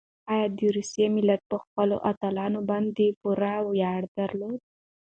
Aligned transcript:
ایا 0.33 0.47
د 0.57 0.59
روسیې 0.75 1.07
ملت 1.15 1.41
په 1.51 1.57
خپلو 1.63 1.95
اتلانو 2.09 2.59
باندې 2.69 3.17
پوره 3.21 3.53
ویاړ 3.71 4.01
درلود؟ 4.17 4.59